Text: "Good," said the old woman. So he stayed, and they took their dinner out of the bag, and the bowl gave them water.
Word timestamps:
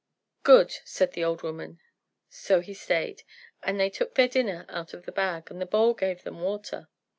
"Good," 0.41 0.73
said 0.83 1.11
the 1.11 1.23
old 1.23 1.43
woman. 1.43 1.79
So 2.27 2.61
he 2.61 2.73
stayed, 2.73 3.21
and 3.61 3.79
they 3.79 3.91
took 3.91 4.15
their 4.15 4.27
dinner 4.27 4.65
out 4.67 4.95
of 4.95 5.05
the 5.05 5.11
bag, 5.11 5.51
and 5.51 5.61
the 5.61 5.67
bowl 5.67 5.93
gave 5.93 6.23
them 6.23 6.41
water. 6.41 6.89